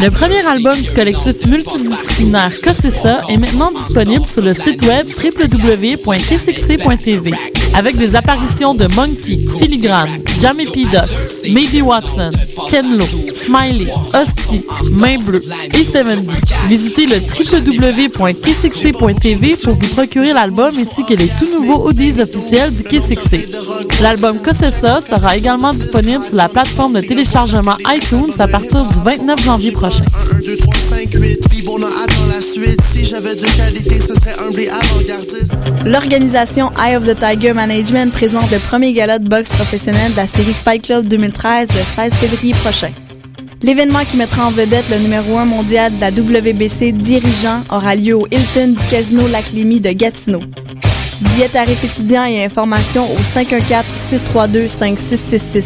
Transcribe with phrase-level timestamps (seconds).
[0.00, 7.32] Le premier album du collectif multidisciplinaire Cossessa est maintenant disponible sur le site web www.kcxc.tv
[7.74, 10.84] avec des apparitions de Monkey, Filigrane, Jamie P.
[10.84, 12.30] Ducks, Maybe Watson,
[12.70, 15.42] Ken Lo, Smiley, Hostie, Main Bleue
[15.74, 16.32] et Seven D.
[16.68, 22.84] Visitez le www.kcxc.tv pour vous procurer l'album ainsi que les tout nouveaux audios officiels du
[22.84, 23.48] Kcxc.
[24.00, 29.42] L'album Cossessa sera également disponible sur la plateforme de téléchargement iTunes à partir du 29
[29.42, 30.04] janvier prochain.
[35.84, 40.28] L'organisation Eye of the Tiger Management présente le premier gala de boxe professionnel de la
[40.28, 42.90] série Fight Club 2013 le 16 février prochain.
[43.62, 48.14] L'événement qui mettra en vedette le numéro 1 mondial de la WBC dirigeant aura lieu
[48.14, 50.42] au Hilton du Casino Lac-Lémy de Gatineau.
[51.20, 55.64] Billets tarifs étudiants et informations au 514-632-5666.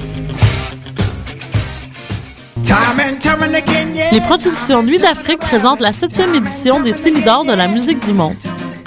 [4.12, 8.34] Les productions Nuit d'Afrique présentent la septième édition des Célidors de la musique du monde.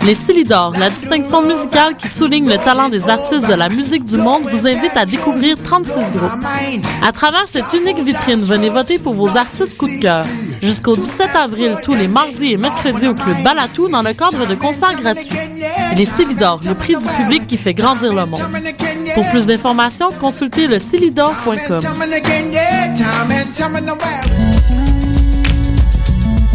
[0.05, 4.17] Les Célidors, la distinction musicale qui souligne le talent des artistes de la musique du
[4.17, 6.45] monde, vous invite à découvrir 36 groupes.
[7.03, 10.23] À travers cette unique vitrine, venez voter pour vos artistes coup de cœur.
[10.61, 14.53] Jusqu'au 17 avril, tous les mardis et mercredis au Club Balatou dans le cadre de
[14.53, 15.29] concerts gratuits.
[15.97, 18.41] Les Célidors, le prix du public qui fait grandir le monde.
[19.15, 20.77] Pour plus d'informations, consultez le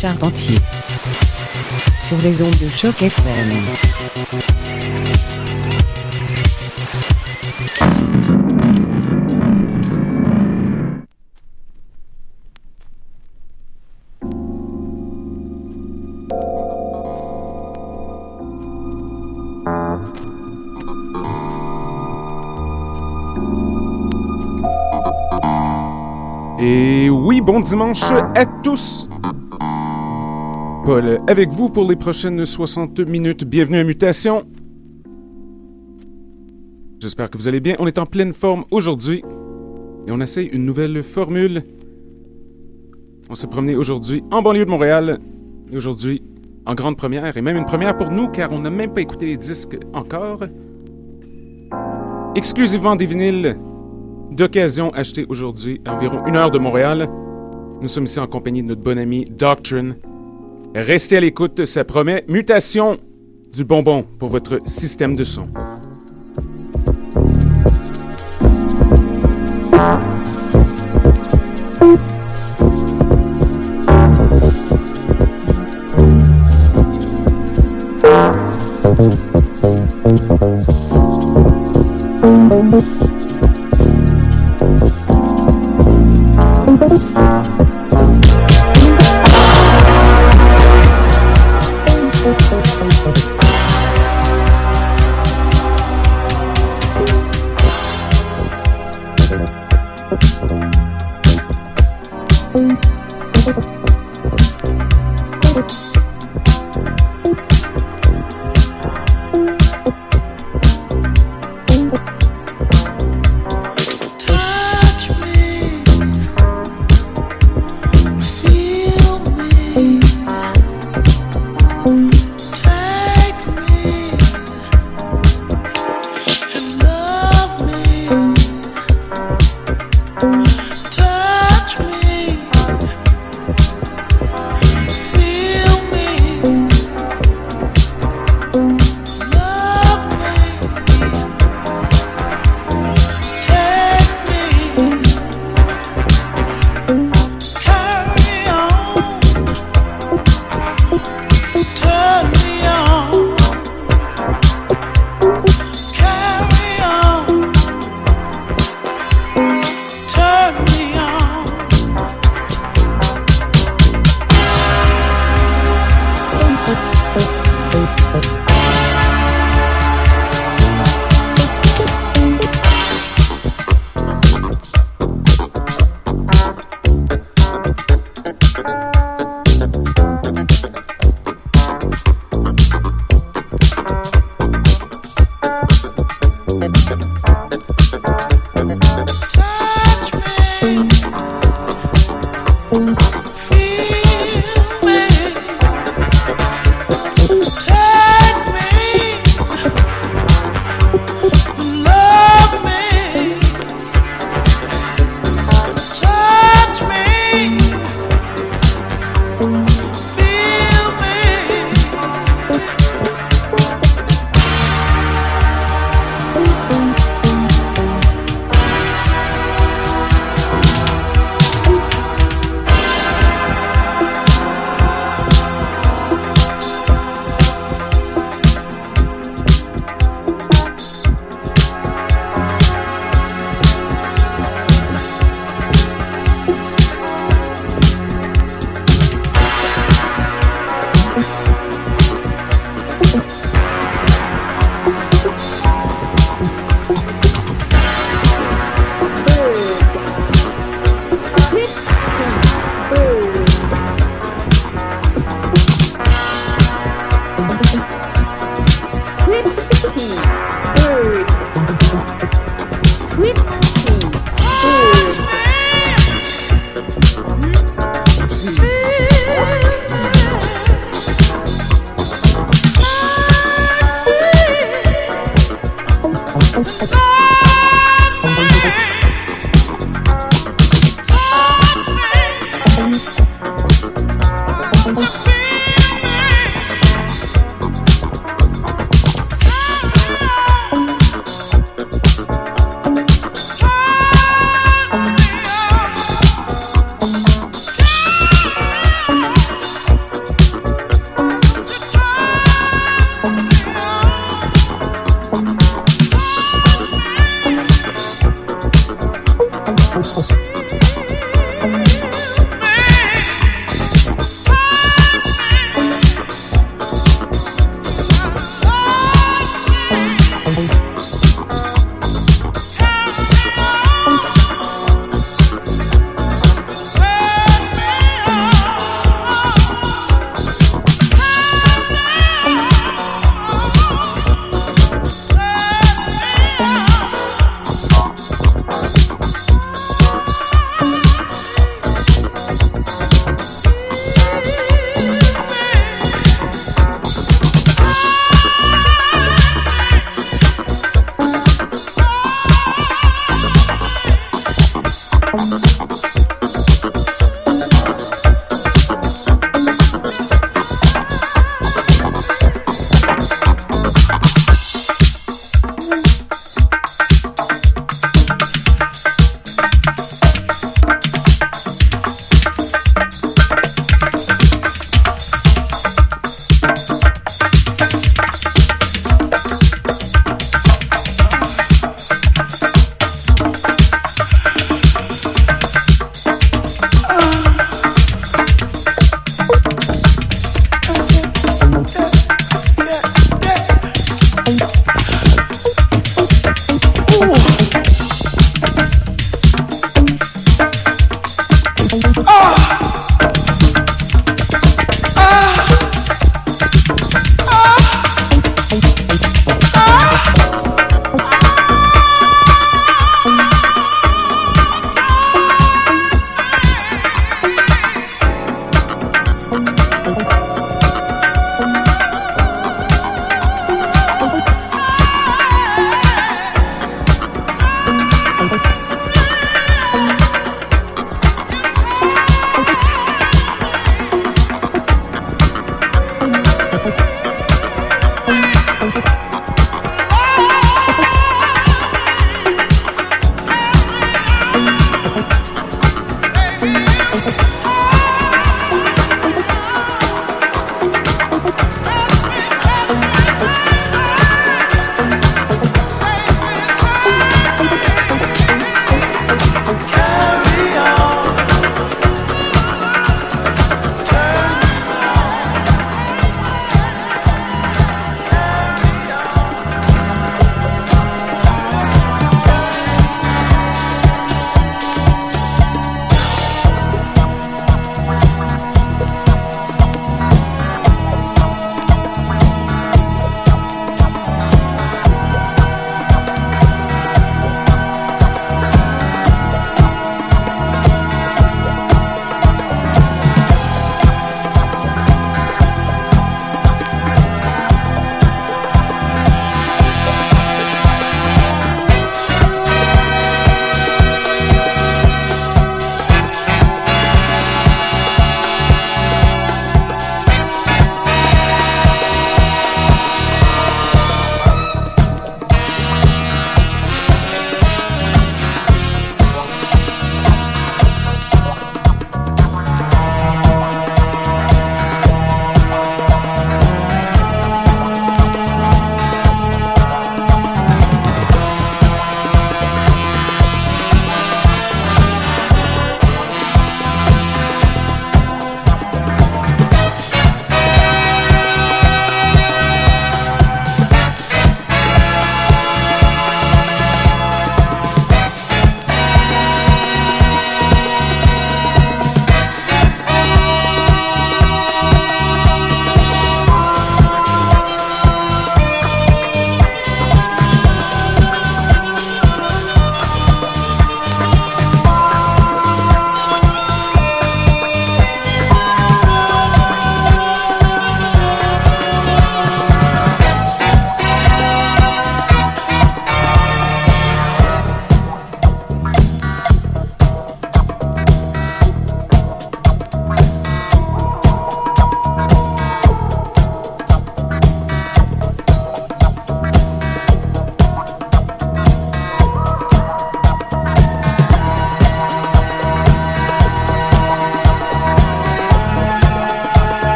[0.00, 0.58] Charpentier
[2.06, 3.50] sur les ondes de choc FM.
[26.60, 29.07] Et oui, bon dimanche à tous.
[30.88, 33.44] Paul avec vous pour les prochaines 60 minutes.
[33.44, 34.46] Bienvenue à Mutation.
[36.98, 37.74] J'espère que vous allez bien.
[37.78, 39.22] On est en pleine forme aujourd'hui
[40.06, 41.62] et on essaye une nouvelle formule.
[43.28, 45.18] On s'est promené aujourd'hui en banlieue de Montréal
[45.70, 46.22] et aujourd'hui
[46.64, 49.26] en grande première et même une première pour nous car on n'a même pas écouté
[49.26, 50.40] les disques encore.
[52.34, 53.58] Exclusivement des vinyles
[54.30, 57.10] d'occasion achetés aujourd'hui à environ une heure de Montréal.
[57.82, 59.94] Nous sommes ici en compagnie de notre bon ami Doctrine.
[60.74, 62.98] Restez à l'écoute, ça promet mutation
[63.52, 65.46] du bonbon pour votre système de son.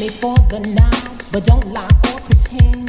[0.00, 2.88] me for the now, but don't lie or pretend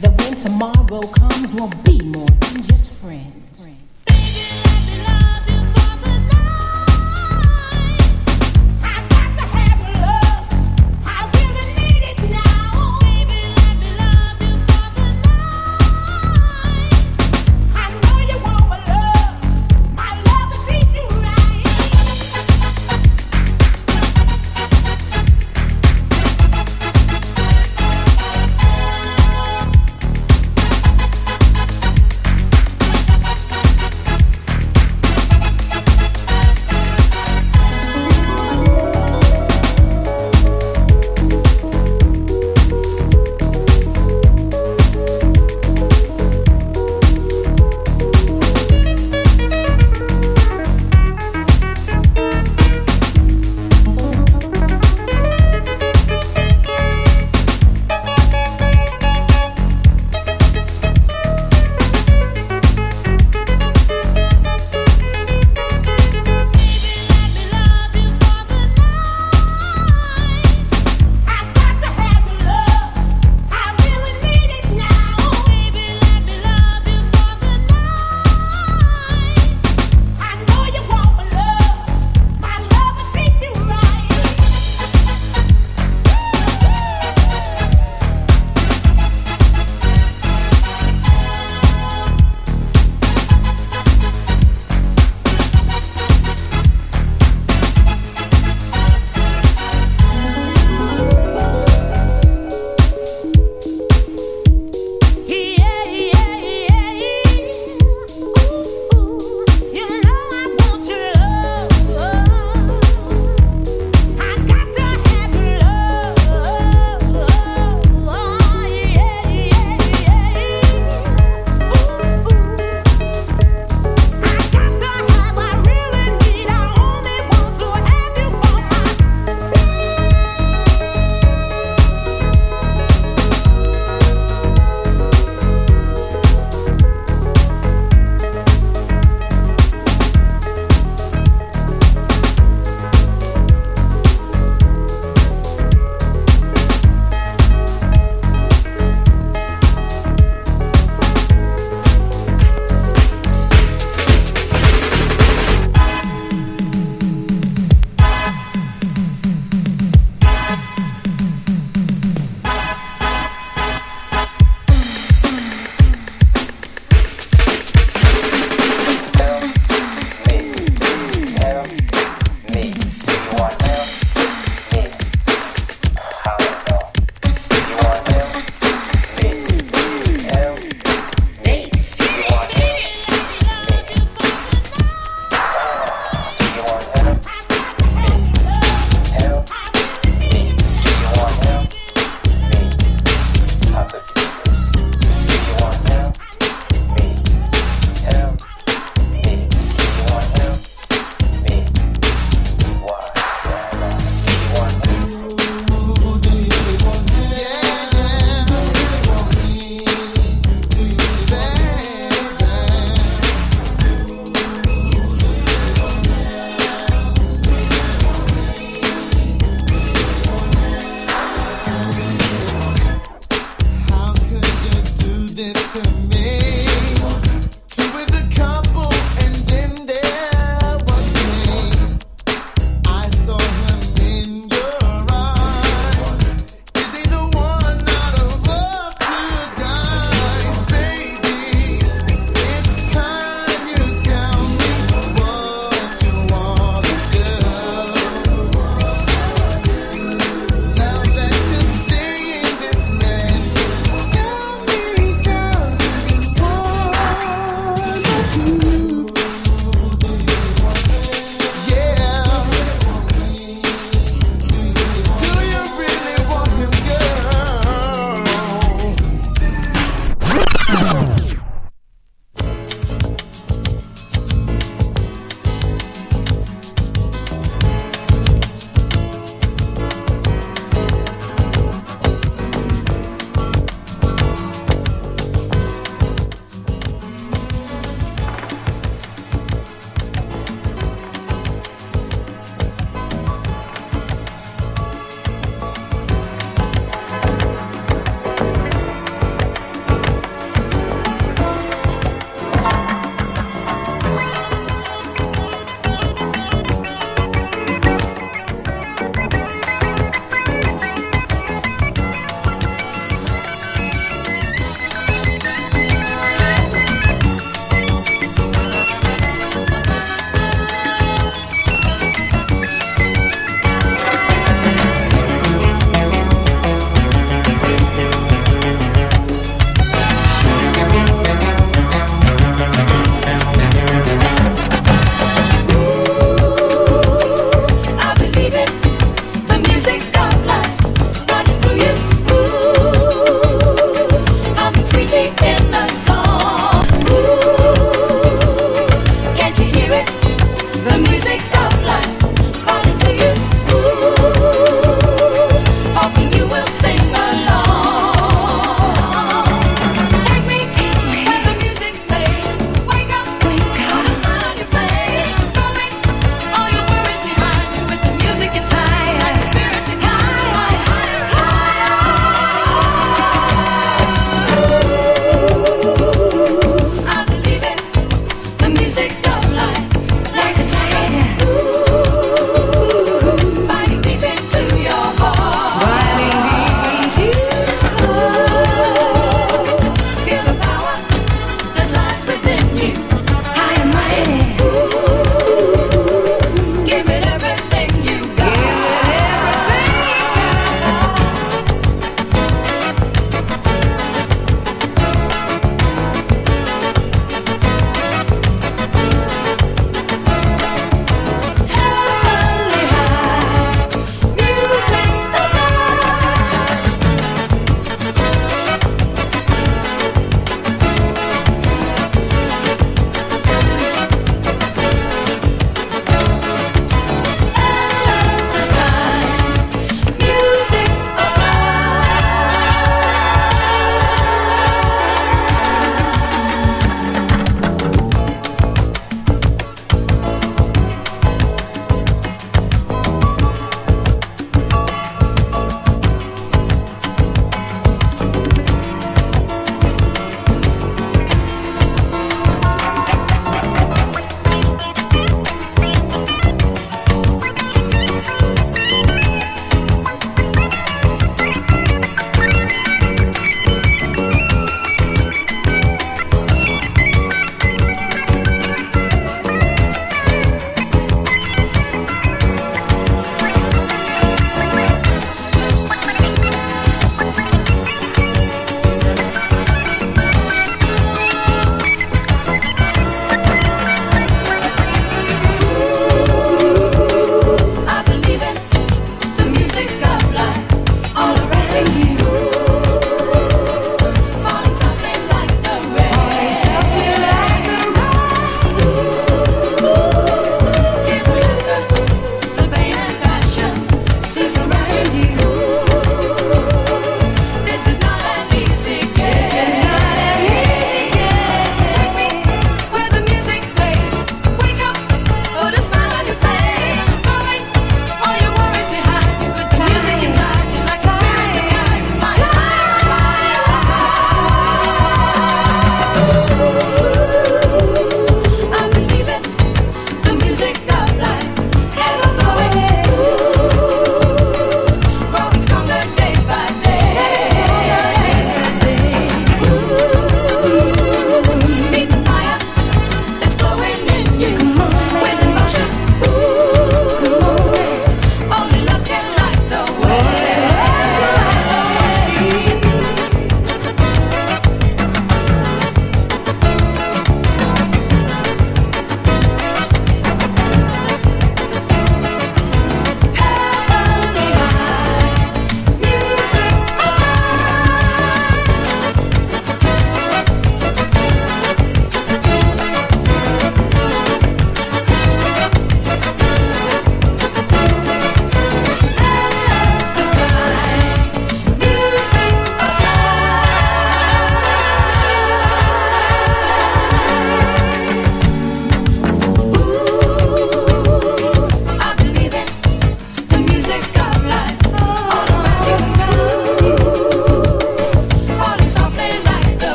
[0.00, 3.41] that when tomorrow comes, we'll be more than just friends.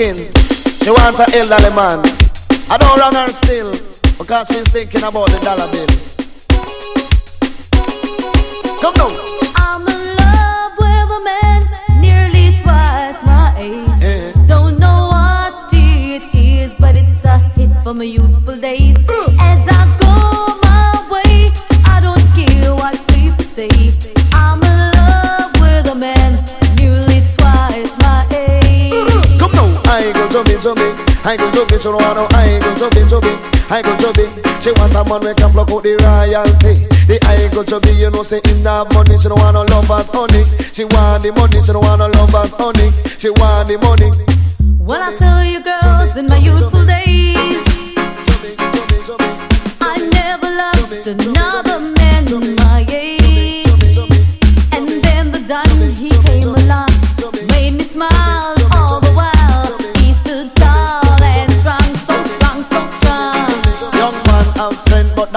[0.00, 0.32] Thinking?
[0.82, 2.00] She wants a elderly man.
[2.70, 3.72] I don't run her still
[4.18, 5.86] because she's thinking about the dollar bill.
[8.80, 9.10] Come now.
[9.56, 14.02] I'm in love with a man nearly twice my age.
[14.02, 14.32] Eh.
[14.46, 18.29] Don't know what it is, but it's a hit from my youthful
[30.60, 30.92] Me.
[31.24, 32.28] I go me, she don't want no.
[32.36, 33.32] I go to me.
[33.72, 34.50] I go to.
[34.60, 36.84] She want a man we can block out the royalty.
[37.08, 40.10] The I go me, you know, say in that money, she don't want no lovers,
[40.12, 40.44] honey.
[40.76, 42.92] She want the money, she don't want no lovers, honey.
[43.16, 44.12] She want the money.
[44.76, 47.56] Well, I tell you, girls, in my youthful days.
[49.80, 51.69] I never loved another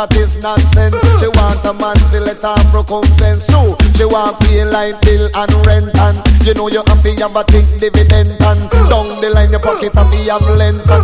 [0.07, 0.95] that is nonsense.
[1.19, 3.75] She want a man to let her circumference too.
[3.95, 7.43] She want pay line bill and rent and you know you have to have a
[7.43, 10.89] thick dividend and down the line your pocket happy have length.
[10.89, 11.03] And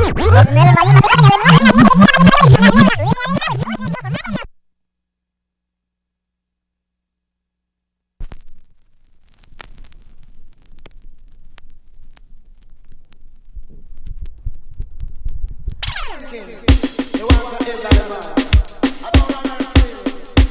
[16.30, 16.60] Thinking.
[17.18, 18.49] You want to end that man.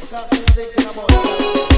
[0.08, 1.77] Because she's thinking about another.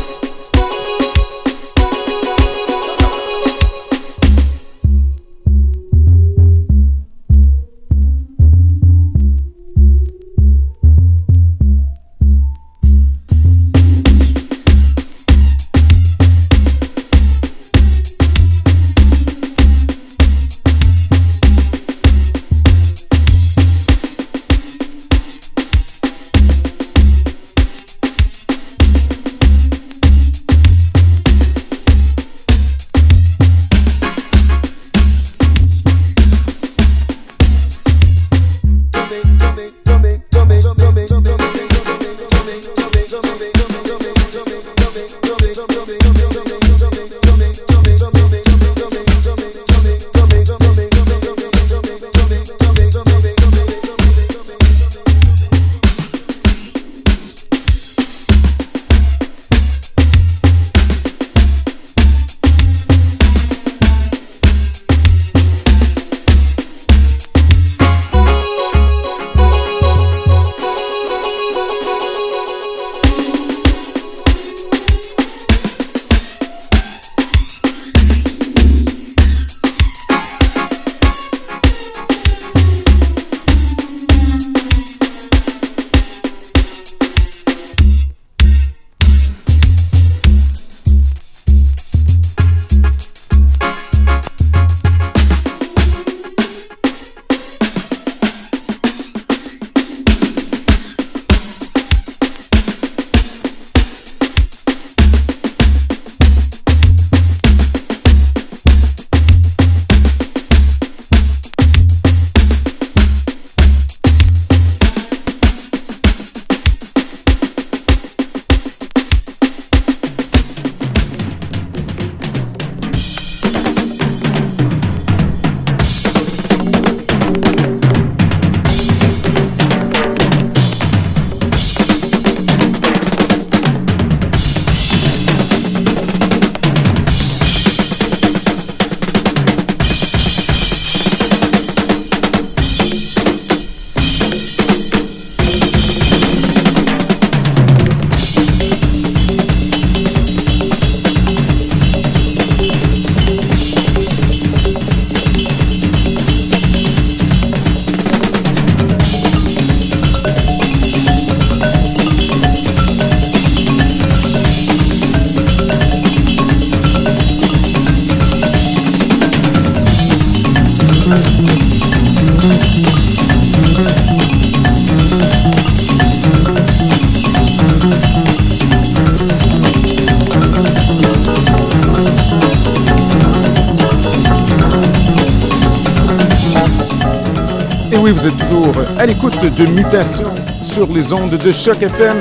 [189.00, 190.30] À l'écoute de Mutation
[190.62, 192.18] sur les ondes de Choc FM.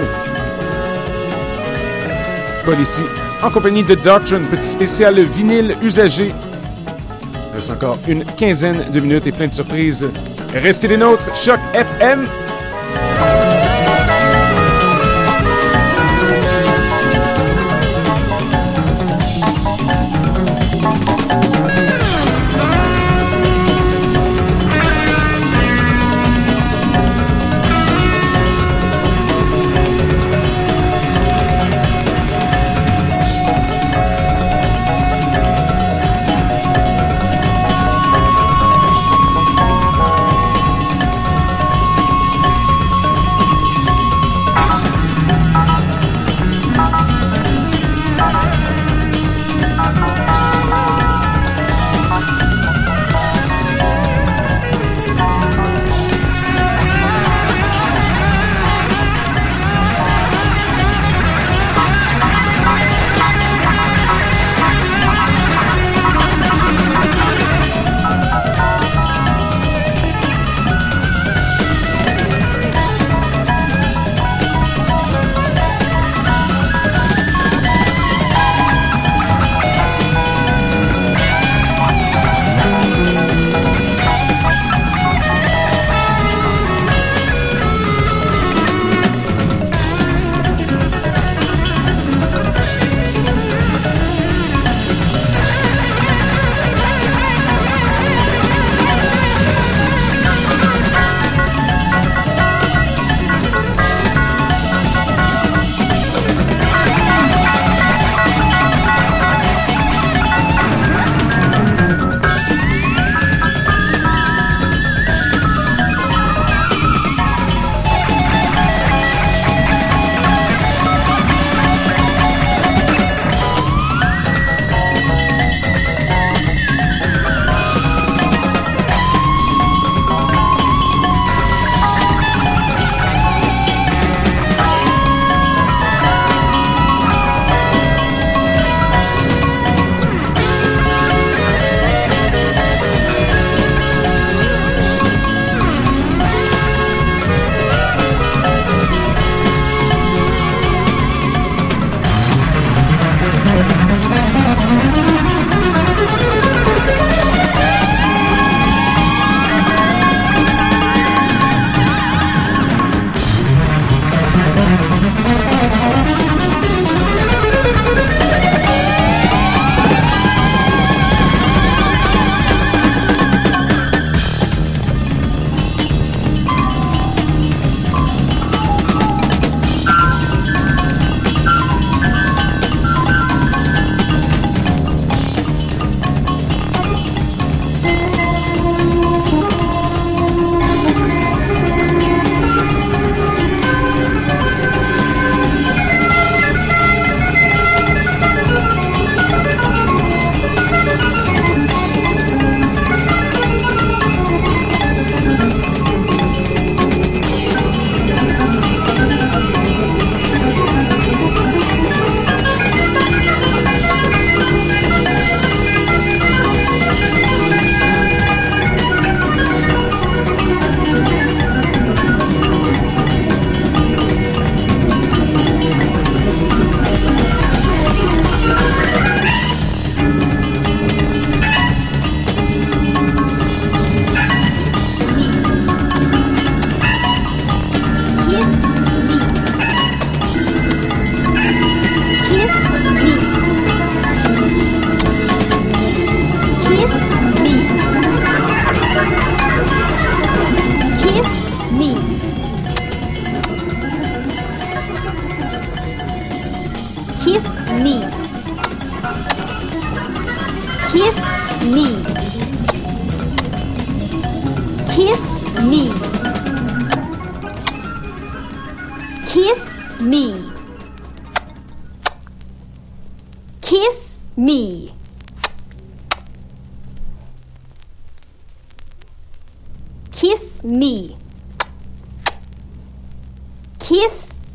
[2.63, 3.01] Paul ici,
[3.43, 6.31] en compagnie de Doctrine, petit spécial vinyle usagé.
[7.51, 10.07] Il reste encore une quinzaine de minutes et plein de surprises.
[10.53, 12.25] Restez les nôtres, Choc FM.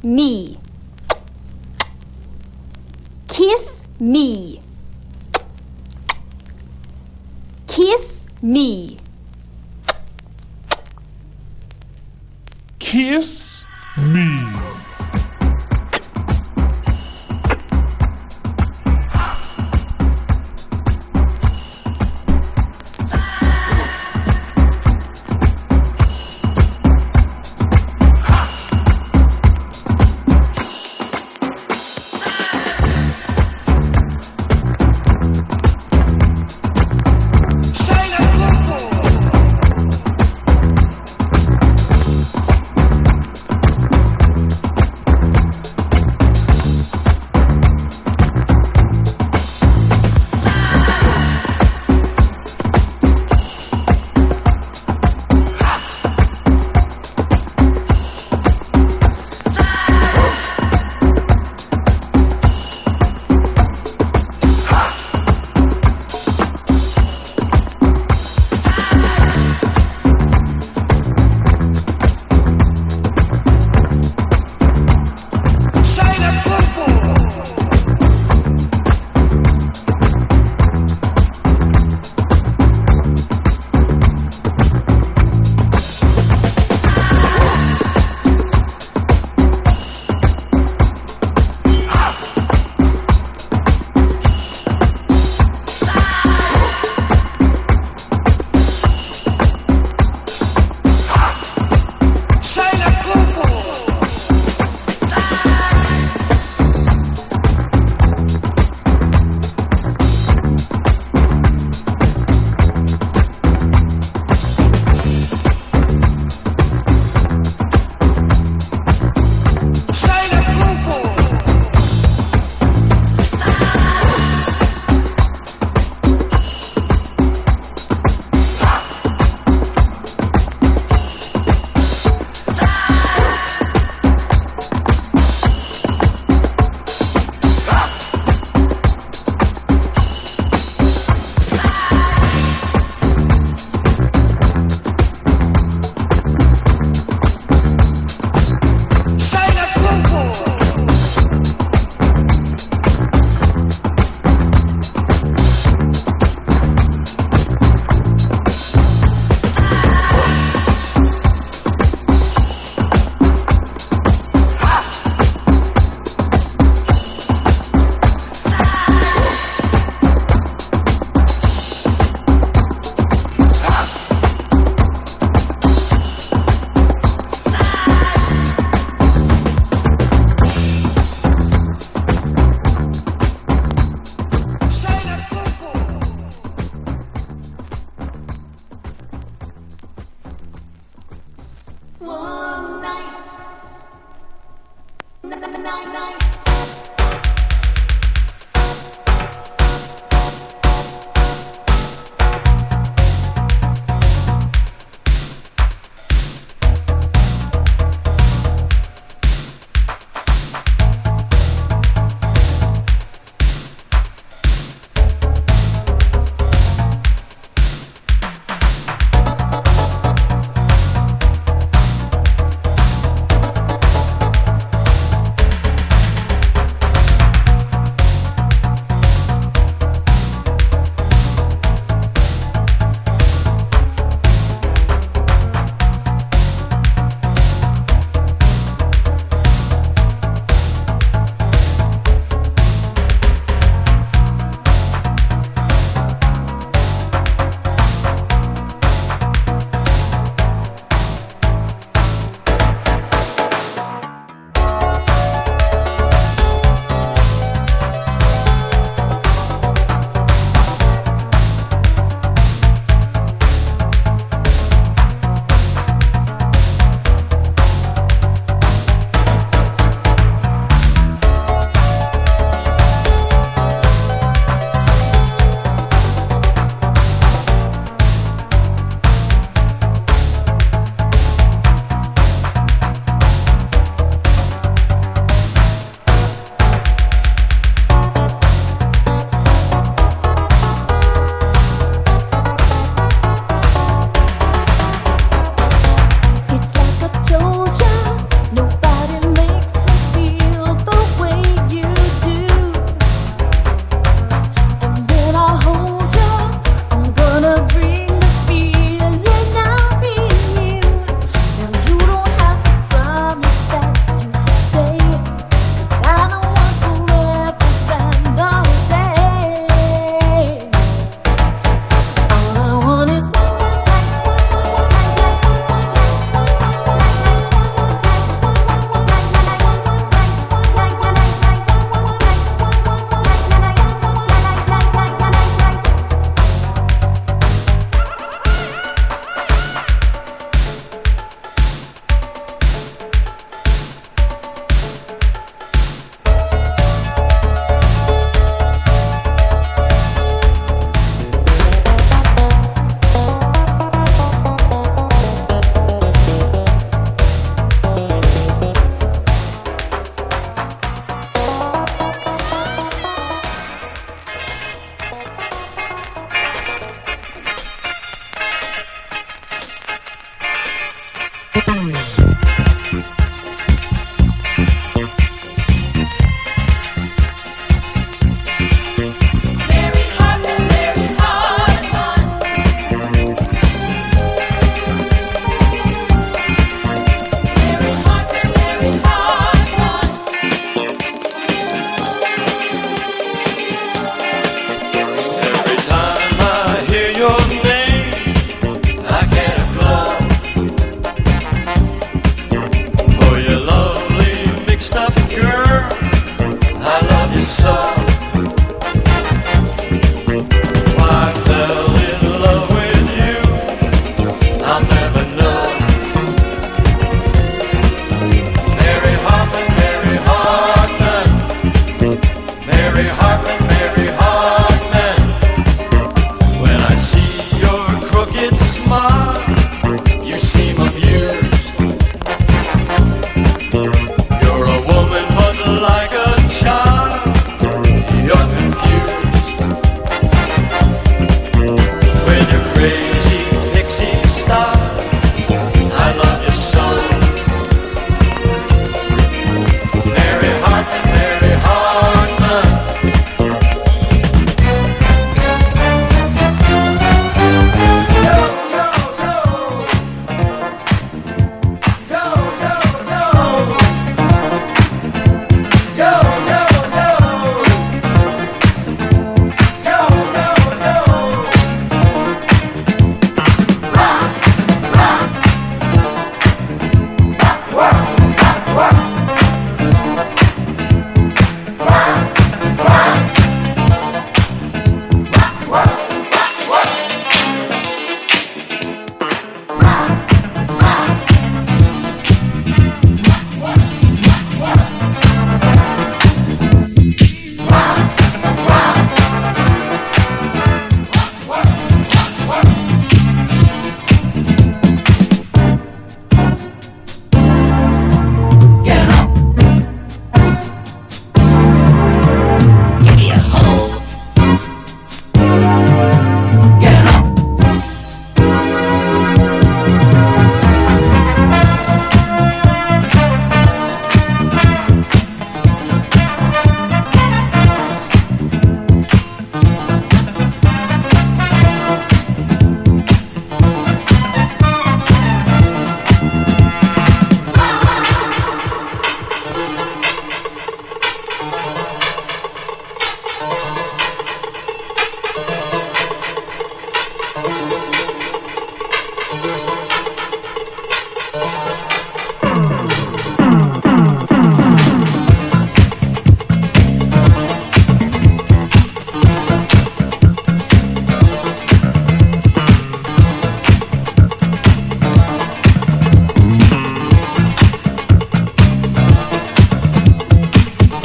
[0.05, 0.59] me.
[3.29, 4.61] Kiss me.
[7.67, 8.99] Kiss me.
[12.79, 13.65] Kiss
[13.97, 14.84] me.